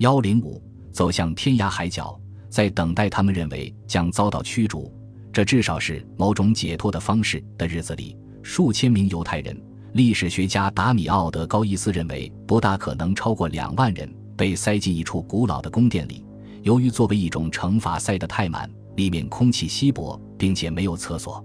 [0.00, 2.18] 幺零五走向天涯海角，
[2.48, 4.90] 在等待他们认为将遭到驱逐，
[5.30, 9.54] 这至少是某种解脱的方式的日子里，数千名犹太人。
[9.92, 16.24] 历史学家达米奥德高伊斯认为，不大可能超过两万人被塞进一处古老的宫殿里。
[16.62, 21.44] 由于作为一种惩罚塞得太满，里面空气稀薄，并且没有厕所。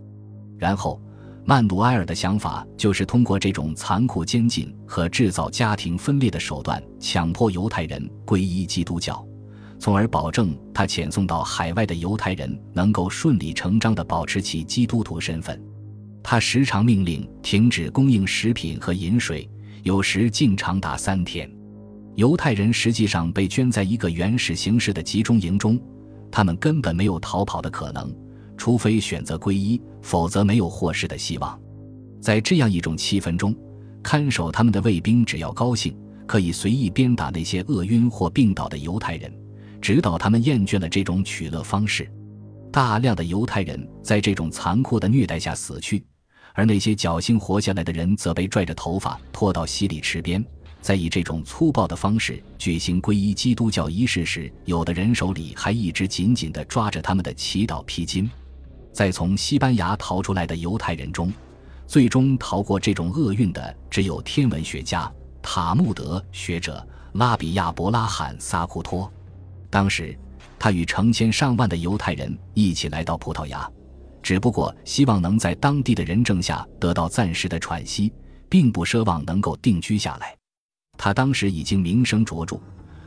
[0.58, 1.02] 然后，
[1.48, 9.24] 曼努埃尔的想法就是通过这种残酷监禁和制造家庭分裂的手段，强迫犹太人皈依基督教，
[9.78, 15.62] 从而保证他遣送到海外的犹太人能够顺理成章地保持其基督徒身份。
[16.24, 19.48] 他时常命令停止供应食品和饮水，
[19.84, 21.48] 有时竟长达三天。
[22.16, 25.80] 犹太人实际上被圈在一个原始形式的集中营中，
[26.32, 28.12] 他们根本没有逃跑的可能。
[28.58, 31.60] 除非选择皈依，否则没有获释的希望。
[32.22, 33.56] 在这样一种气氛中，
[34.02, 39.32] 看守他们的卫兵只要高兴，可以随意鞭打那些饿晕或病倒的犹太人，
[39.82, 42.10] 直到他们厌倦了这种取乐方式。
[42.72, 46.04] 大量的犹太人在这种残酷的虐待下死去，
[46.54, 50.44] 而那些侥幸活下来的人则被拽着头发拖到洗礼池边。
[50.82, 58.30] 在以这种粗暴的方式举行皈依基督教仪式时，有的人手里还一直紧紧地抓着他们的祈祷披巾。
[58.96, 61.30] 在从西班牙逃出来的犹太人中，
[61.86, 69.12] 最终逃过这种厄运的只有天文学家、塔木德学者拉比亚·伯拉罕·萨库托。
[69.70, 70.18] 当时，
[70.58, 73.70] 他与成千上万的犹太人一起来到葡萄牙，
[74.24, 78.14] 只不过希望能在当地的人证下得到暂时的喘息，
[78.48, 80.34] 并不奢望能够定居下来。
[80.98, 82.58] 他当时已经名声卓著，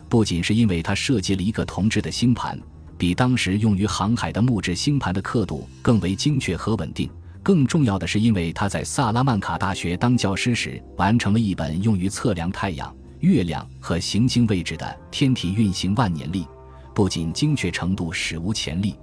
[0.07, 2.61] 不仅是因为他设计了一个铜制的星盘。
[2.99, 7.09] 比当时用于航海的木质星盘的刻度更为精确和稳定。
[7.41, 16.47] 更重要的是，因为他在萨拉曼卡大学当教师时完成了一本用于测量太阳、月亮和行星位置的天体运行万年历，
[16.95, 18.95] 不仅精确程度史无前例，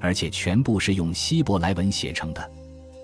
[0.00, 2.50] 而且全部是用希伯来文写成的。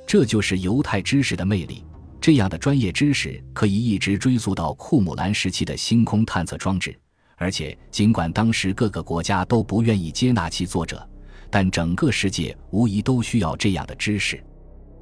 [0.06, 1.84] 这就是犹太知识的魅力。
[2.20, 6.98] 这样的专业知识可以一直追溯到库姆兰时期的星空探测装置。
[7.38, 11.08] 而且，尽管当时各个国家都不愿意接纳其作者，
[11.48, 14.42] 但整个世界无疑都需要这样的知识。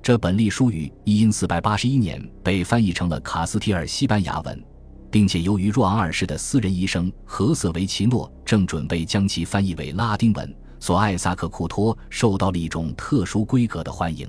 [0.03, 4.63] 这本隶书于一因四百八十一年被翻译成了卡斯提尔西班牙文，
[5.11, 14.29] 并且由于若昂二世的私人医生何瑟维奇诺正准备将其翻译为拉丁文，所艾萨克库托受到了一种特殊规格的欢迎。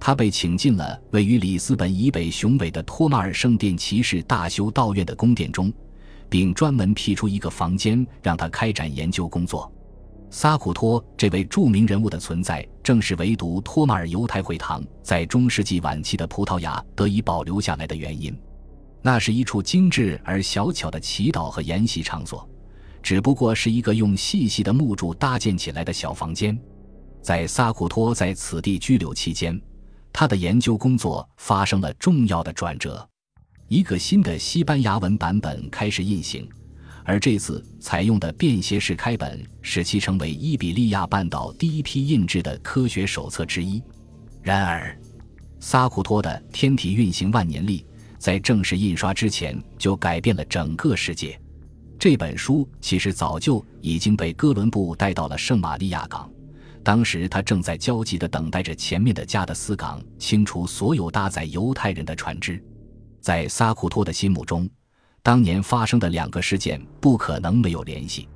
[0.00, 5.72] 他被请进了位于里斯本以北雄伟的托马尔圣殿骑士大修道院的宫殿中。
[6.28, 9.70] 并专门辟出一个房间让他开展研究工作。
[10.28, 18.36] 萨库托这位著名人物的存在，正是唯独托马尔犹太会堂在中世纪晚期的葡萄牙得以保留下来的原因。
[19.00, 22.46] 那是一处精致而小巧的祈祷和研习场所，
[23.00, 26.58] 只不过是一个用细细的木柱搭建起来的小房间。
[27.22, 29.58] 在萨库托在此地居留期间，
[30.12, 33.08] 他的研究工作发生了重要的转折。
[33.68, 36.48] 一个新的西班牙文版本开始印行，
[37.04, 43.82] 而这次采用的便携式开本使其成为伊比利亚半岛第一批印制的科学手册之一。
[44.40, 44.96] 然而，
[45.58, 47.80] 萨库托的《天体运行万年历》
[48.18, 51.36] 在正式印刷之前就改变了整个世界。
[51.98, 56.30] 这本书其实早就已经被哥伦布带到了圣玛利亚港，
[56.84, 62.62] 当时他正在焦急地等待着前面的加的斯港清除所有搭载犹太人的船只。
[63.26, 64.70] 在萨库托的心目中，
[65.20, 68.28] 当年发生的两个事件不可能没有联系。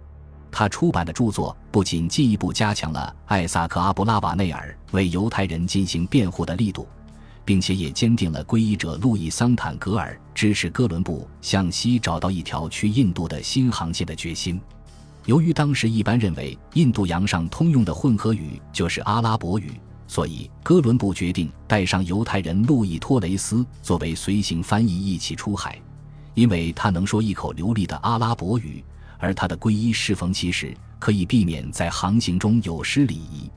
[0.50, 6.88] 他出版的著作不仅进一步加强了艾萨克·阿布拉瓦内尔为犹太人进行辩护的力度，
[7.44, 14.60] 并且也坚定了皈依者路易·桑坦格尔支持哥伦布向西找到一条去印度的新航线的决心。
[15.24, 19.70] 由于当时一般认为印度洋上通用的混合语就是阿拉伯语。
[20.10, 25.80] 所以，哥伦布决定带上犹太人路易托雷斯作为随行翻译一起出海，
[26.34, 28.82] 因为他能说一口流利的阿拉伯语，
[29.18, 33.48] 而他的皈依适逢其时，可以避免在航行中有失礼仪。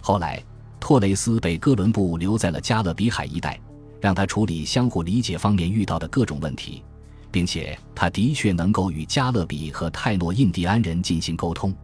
[0.00, 0.42] 后来，
[0.80, 3.60] 托雷斯被哥伦布留在了加勒比海一带，
[4.00, 6.82] 让他处理相互理解方面遇到的各种问题，
[7.30, 11.74] 并且他的确能够与加勒比和泰诺印第安人进行沟通。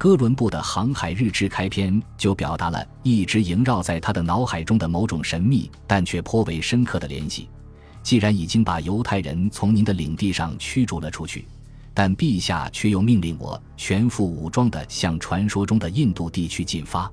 [0.00, 7.50] 哥伦布的航海日志开篇就表达了一直萦绕在他的脑海中的某种神秘但却颇为深刻的联系。
[8.02, 11.46] 既然已经把犹太人从您的领地上驱逐了出去，
[11.92, 17.12] 但陛下却又命令我全副武装地向传说中的印度地区进发。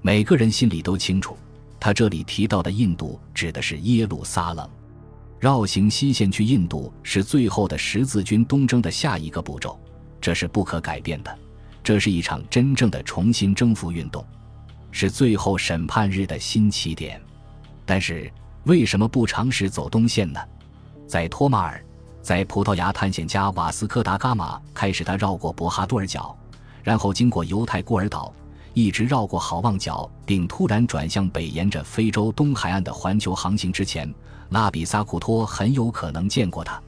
[0.00, 1.36] 每个人心里都清楚，
[1.78, 4.66] 他这里提到的印度指的是耶路撒冷。
[5.38, 9.78] 绕行西线去印度是最后的十字军东征的下一个步骤。
[10.18, 11.38] 这是不可改变的。
[11.82, 14.24] 这是一场真正的重新征服运动，
[14.90, 17.20] 是最后审判日的新起点。
[17.84, 18.30] 但是
[18.64, 20.40] 为什么不尝试走东线呢？
[21.08, 21.84] 在托马尔，
[22.22, 26.36] 在葡萄牙探险家瓦斯科达伽马开始他绕过博哈多尔角，
[26.82, 28.32] 然后经过犹太孤儿岛，
[28.72, 34.12] 一直绕过好望角，并突然转向北，沿着非洲东海岸的环球航行之前，
[34.50, 36.80] 拉比萨库托很有可能见过他。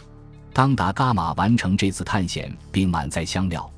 [0.53, 3.69] 当达伽马完成这次探险并满载香料。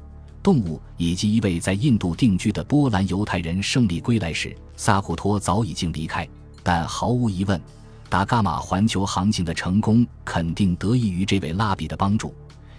[0.46, 6.25] 动物以及一位在印度定居的波兰犹太人胜利归来时，萨库托早已经离开。
[6.62, 7.60] 但毫无疑问，
[8.08, 12.32] 达伽马环球航行的成功肯定得益于这位拉比的帮助，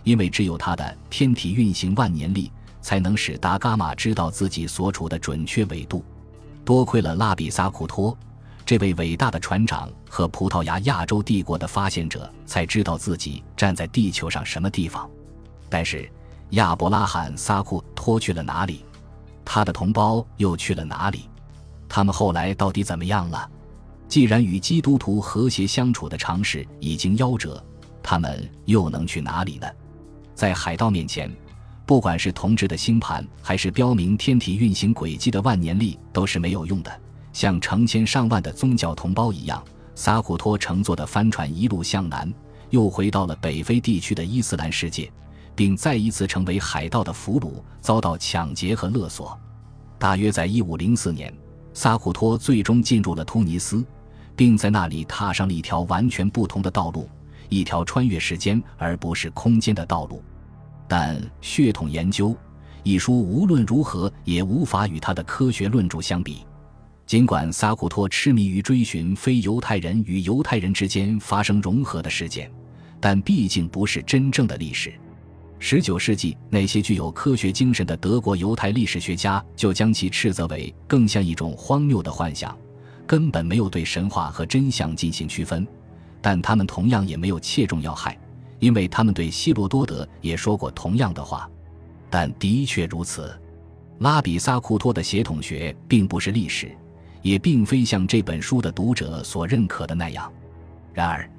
[0.06, 2.50] 因为只有他的天体运行万年历
[2.80, 6.06] 才能使达伽马知道自己所处的准确纬度。
[6.64, 8.18] 多亏了拉比萨库托
[8.66, 15.06] 这位伟大的船长和葡萄牙亚洲帝国的发现者，才知道自己站在地球上什么地方。
[15.68, 16.10] 但是。
[16.52, 18.86] 亚伯拉罕·萨库托去了哪里？
[19.44, 21.30] 他的同胞又去了哪里？
[21.90, 23.50] 他们后来到底怎么样了？
[24.08, 27.62] 既然与基督徒和谐相处的尝试已经夭折，
[28.02, 29.68] 他们又能去哪里呢？
[30.34, 31.30] 在海盗面前，
[31.86, 37.02] 不管是铜制的星盘，还是标明天体运行轨迹的万年历，都是没有用的。
[37.34, 39.62] 像成千上万的宗教同胞一样，
[39.96, 42.34] 萨库托乘坐的帆船一路向南，
[42.70, 45.12] 又回到了北非地区的伊斯兰世界。
[45.58, 49.36] 并再一次成为海盗的俘虏，遭到抢劫和勒索。
[49.98, 51.34] 大约在一五零四年，
[51.74, 53.84] 萨库托最终进入了突尼斯，
[54.36, 57.10] 并在那里踏上了一条完全不同的道路，
[57.50, 60.24] 一条穿越时间而不是空间的道路。
[60.88, 62.30] 但《血统研究》
[62.84, 66.46] 一书无论如何也无法与他的科学论著相比。
[67.08, 72.52] 尽管萨库托痴迷于追寻非犹太人与犹太人之间发生融合的事件，
[73.00, 74.94] 但毕竟不是真正的历史。
[75.60, 82.56] 十九世纪，那些具有科学精神的德国犹太历史学家就将其斥责为更像一种荒谬的幻想，
[83.08, 85.68] 根本没有对神话和真相进行区分。
[86.22, 88.18] 但他们同样也没有切中要害，
[88.60, 91.50] 因为他们对希罗多德也说过同样的话。
[92.10, 93.36] 但的确如此，
[94.00, 96.72] 拉比萨库托的血统学并不是历史，
[97.22, 100.32] 也并非像这本书的读者所认可的那样。
[100.94, 101.30] 然而，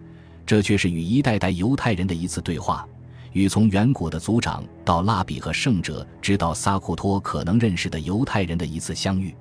[0.45, 2.87] 这却是与一代代犹太人的一次对话。
[3.33, 9.35] 与从远古的族长到拉比和圣者，直到萨库托可能认识的犹太人的一次相遇，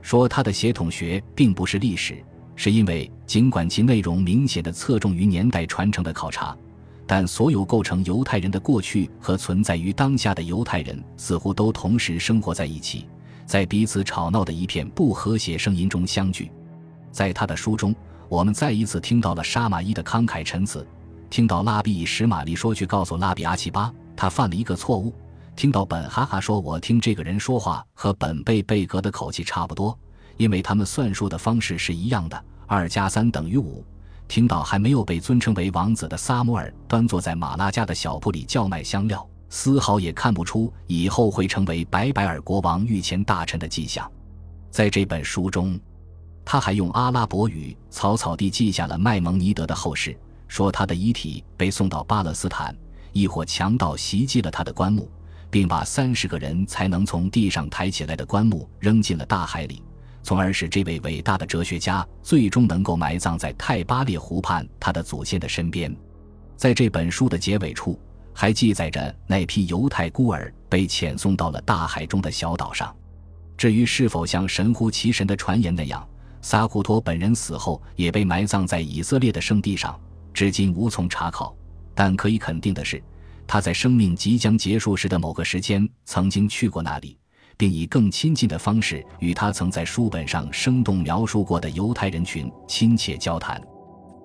[0.00, 2.22] 说他的血统学并不是历史，
[2.56, 6.56] 是因为尽管其内容明显的侧重于年代传承的考察，
[7.06, 13.06] 但所有构成犹太人的过去和存在于当下的犹太人似乎都同时生活在一起，
[13.46, 16.50] 在彼此吵闹的一片不和谐声音中相聚。
[17.10, 17.94] 在他的书中，
[18.28, 20.86] 我们再一次听到了沙马伊的慷慨陈词。
[21.32, 25.14] 听到拉比以史玛丽说去告诉拉比阿奇巴，他犯了一个错误。
[25.56, 29.98] 听到本哈哈说，我听这个人说话和本贝贝格的口气差不多，
[30.36, 33.82] 因为他们算数的方式是一样的，二加三等于五。
[34.28, 44.06] 听到还没有被尊称为王子的萨摩尔端坐在马拉加的小铺里叫卖香料，丝毫也看不出以后会成为白百尔国王御前大臣的迹象。
[44.70, 45.80] 在这本书中，
[46.44, 50.14] 他还用阿拉伯语草草地记下了麦蒙尼德的后事。
[50.52, 52.76] 说他的遗体被送到巴勒斯坦，
[53.14, 55.10] 一伙强盗袭击了他的棺木，
[55.48, 59.82] 并把三十个人才能从地上抬起来的棺木扔进了大海里，
[60.22, 65.90] 从而使这位伟大的哲学家最终能够埋葬在泰巴列湖畔他的祖先的身边。
[66.54, 67.98] 在这本书的结尾处，
[68.34, 72.94] 还记载着那批犹太孤儿被遣送到了大海中的小岛上。
[73.56, 76.06] 至于是否像神乎其神的传言那样，
[76.42, 79.98] 萨库托本人死后也被埋葬在以色列的圣地上。
[80.32, 81.54] 至今无从查考，
[81.94, 83.02] 但可以肯定的是，
[83.46, 87.18] 他在生命即将结束时的某个时间曾经去过那里，
[87.56, 93.60] 并以更亲近的方式与他曾在书本上生动描述过的犹太人群亲切交谈。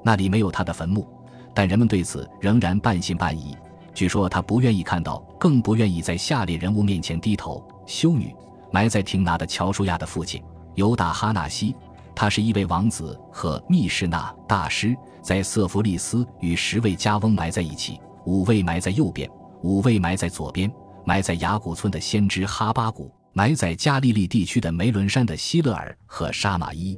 [0.04, 1.08] 那里没有他的坟墓，
[1.54, 3.56] 但人们对此仍然半信半疑。
[3.94, 8.34] 据说他不愿意看到，更不愿意在下列人物面前低头：修女，
[8.72, 10.42] 埋在廷拿的乔舒亚的父亲
[10.76, 11.76] 犹大哈纳西。
[12.20, 19.30] 他是一位王子和密室纳大师，在瑟弗利斯与十位加翁埋在一起，五位埋在右边，
[19.62, 20.68] 五位埋在左边，
[21.06, 26.98] 埋在雅古村的先知哈巴谷，埋在加利利地区的梅伦山的希勒尔和沙马伊。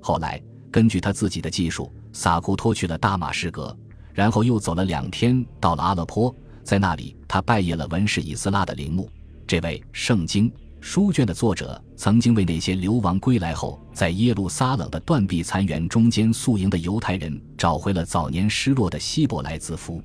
[0.00, 0.40] 后来，
[0.70, 3.76] 根据他自己的技术，萨库托去了大马士革，
[4.14, 9.10] 然后又走了两天，到了阿勒颇，在那里他拜谒了文士以斯拉的陵墓。
[9.44, 10.48] 这位圣经。
[10.82, 20.02] 书卷的作者曾经为那些流亡归来后在耶路撒冷的断壁残垣中间宿营的犹太人找回了早年失落的希伯来字符，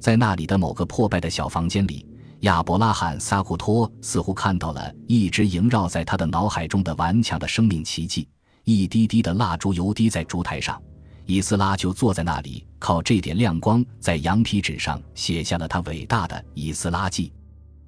[0.00, 2.06] 在那里的某个破败的小房间里，
[2.40, 8.26] 亚伯拉罕·萨库托似乎看到了一直萦绕在他的脑海中的顽强的生命奇迹。
[8.64, 10.80] 一滴滴的蜡烛油滴在烛台上，
[11.26, 17.28] 以斯拉就坐在那里，靠这点亮光，在羊皮纸上写下了他伟大的《以斯拉记》。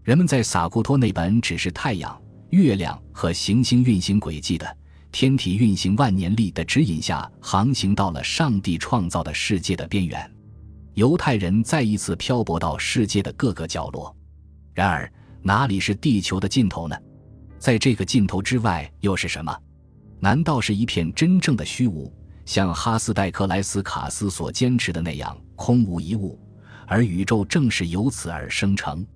[0.08, 4.66] 人们在萨库托那本只是太阳、月亮和行星运行轨迹的
[5.12, 10.34] 天体运行万年历的指引下，航行到了上帝创造的世界的边缘。
[10.94, 14.16] 犹太人再一次漂泊到世界的各个角落。
[14.72, 15.12] 然而，
[15.42, 16.96] 哪里是地球的尽头呢？
[17.58, 19.54] 在这个尽头之外，又是什么？
[20.20, 22.10] 难道是一片真正的虚无，
[22.46, 26.40] 像哈斯戴克莱斯卡斯所坚持的那样空无一物，
[26.86, 29.06] 而宇宙正是由此而生成？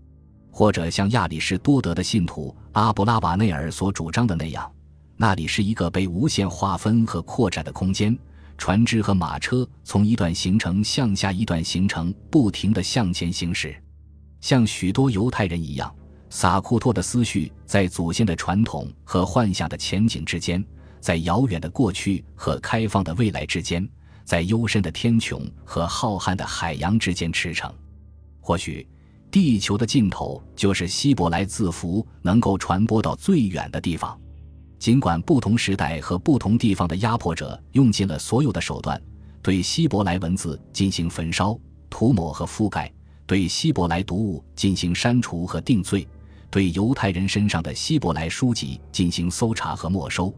[0.52, 4.70] 或者像亚里士多德的信徒阿布拉瓦内尔所主张的那样，
[5.16, 8.16] 那里是一个被无限划分和扩展的空间，
[8.58, 13.74] 船只和马车从一段行程向下一段行程不停地向前行驶？
[14.42, 15.92] 像许多犹太人一样，
[16.28, 20.62] 萨库托的思绪在祖先的传统和幻想的前景之间，
[21.00, 23.88] 在遥远的过去和开放的未来之间，
[24.22, 27.72] 在幽深的天穹和浩瀚的海洋之间驰骋。
[28.40, 28.86] 或许，
[29.32, 34.16] 地球的尽头就是希伯来字符能够传播到最远的地方。
[34.78, 39.00] 尽管不同时代和不同地方的压迫者用尽了所有的手段，
[39.40, 41.58] 对希伯来文字进行焚烧、
[41.88, 42.92] 涂抹和覆盖。
[43.24, 46.06] 对希伯来读物进行删除和定罪，
[46.50, 50.34] 对犹太人身上的希伯来书籍进行搜查和没收，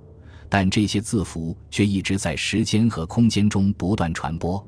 [0.49, 4.65] 但这些字符却一直在时间和空间中不断传播。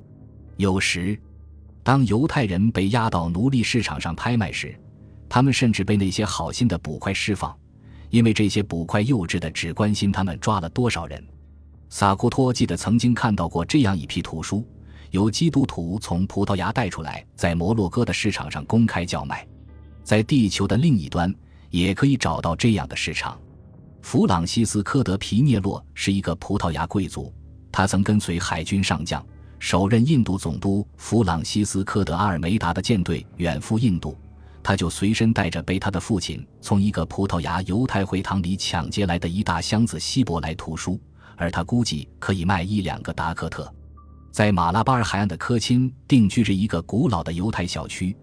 [0.56, 1.16] 有时，
[1.86, 4.76] 当犹太人被押到奴隶市场上拍卖时，
[5.28, 7.56] 他们甚至被那些好心的捕快释放，
[8.10, 11.24] 因为这些捕快幼稚的只关心他们抓了多少人。
[11.88, 14.66] 萨库托记得曾经看到过这样一批图书。
[15.12, 19.46] 由基督徒从葡萄牙带出来，在摩洛哥的市场上公开叫卖，
[20.02, 21.32] 在地球的另一端
[21.70, 23.38] 也可以找到这样的市场。
[24.02, 27.32] 弗朗西斯科·德·皮涅洛是一个葡萄牙贵族，
[27.70, 29.24] 他曾跟随海军上将、
[29.58, 34.16] 首任印度总督弗朗西斯科·德·阿尔梅达的舰队远赴印度，
[34.62, 41.00] 他就随身带着被他的父亲从一个葡萄牙犹太会堂里抢劫来的一大箱子希伯来图书，
[41.36, 43.72] 而他估计可以卖一两个达克特。
[44.30, 48.14] 在马拉巴尔海岸的科钦定居着一个古老的犹太小区，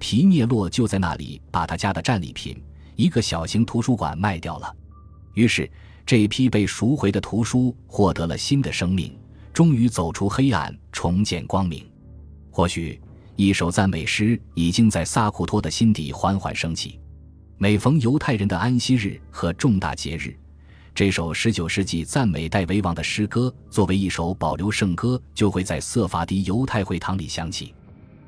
[0.00, 2.60] 皮涅洛就在那里把他家的战利品——
[2.96, 4.74] 一个小型图书馆卖掉了。
[5.34, 5.70] 于是，
[6.04, 9.16] 这批被赎回的图书获得了新的生命，
[9.60, 11.84] 终于走出黑暗，重见光明。
[12.50, 12.98] 或许，
[13.36, 16.98] 一首赞美诗已经在萨库托的心底缓缓升起。
[17.58, 20.34] 每逢犹太人的安息日和重大节日。
[20.94, 27.74] 这首19世纪赞美戴维王的诗歌，作为一首保留圣歌，就会在瑟法迪犹太会堂里响起。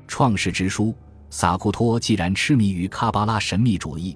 [0.07, 0.93] 创世之书，
[1.31, 4.15] 萨库托既然痴迷于卡巴拉神秘主义，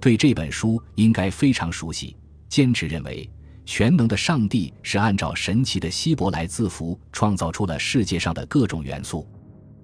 [0.00, 2.16] 对这本书应该非常熟悉。
[2.48, 3.30] 坚持认为，
[3.66, 9.28] 全能的上帝是按照神奇的希伯来字符创造出了世界上的各种元素，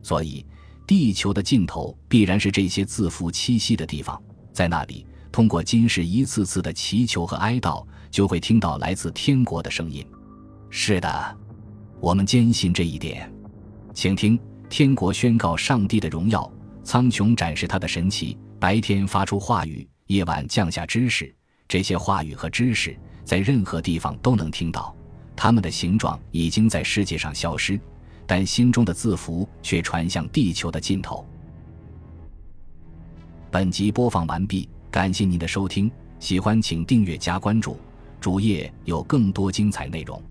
[0.03, 0.47] 所以
[0.87, 4.23] 地球的尽头必然是这些字符栖息的地方，
[4.53, 5.05] 在那里。
[5.33, 10.07] 通过今世一次次的祈求和哀悼，就会听到来自天国的声音。
[10.69, 11.39] 是的，
[12.01, 13.33] 我们坚信这一点。
[13.95, 16.51] 请听：天国宣告上帝的荣耀，
[16.85, 18.39] 苍穹展示他的神奇。
[18.61, 21.35] 白天发出话语，夜晚降下知识。
[21.73, 24.95] 这些话语和知识在任何地方都能听到。
[25.35, 27.81] 它们的形状已经在世界上消失，
[28.26, 31.26] 但心中的字符却传向地球的尽头。
[33.50, 34.69] 本集播放完毕。
[34.91, 37.79] 感谢您的收听，喜欢请订阅加关注，
[38.21, 40.23] 主页有更多精彩内容。